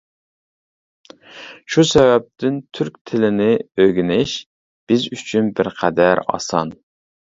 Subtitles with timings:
[1.73, 3.49] شۇ سەۋەبتىن، تۈرك تىلىنى
[3.85, 4.35] ئۆگىنىش
[4.93, 6.73] بىز ئۈچۈن بىرقەدەر ئاسان.